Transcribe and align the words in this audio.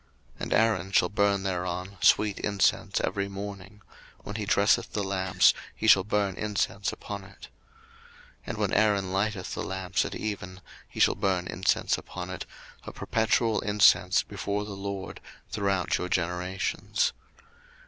02:030:007 0.37 0.41
And 0.41 0.53
Aaron 0.55 0.91
shall 0.91 1.09
burn 1.09 1.43
thereon 1.43 1.97
sweet 2.01 2.39
incense 2.39 2.99
every 3.01 3.27
morning: 3.29 3.83
when 4.23 4.33
he 4.37 4.47
dresseth 4.47 4.93
the 4.93 5.03
lamps, 5.03 5.53
he 5.75 5.85
shall 5.85 6.03
burn 6.03 6.33
incense 6.37 6.91
upon 6.91 7.23
it. 7.23 7.49
02:030:008 8.47 8.47
And 8.47 8.57
when 8.57 8.73
Aaron 8.73 9.13
lighteth 9.13 9.53
the 9.53 9.61
lamps 9.61 10.03
at 10.03 10.15
even, 10.15 10.61
he 10.89 10.99
shall 10.99 11.13
burn 11.13 11.45
incense 11.45 11.99
upon 11.99 12.31
it, 12.31 12.47
a 12.83 12.91
perpetual 12.91 13.59
incense 13.59 14.23
before 14.23 14.65
the 14.65 14.71
LORD 14.71 15.21
throughout 15.51 15.95
your 15.99 16.09
generations. 16.09 17.13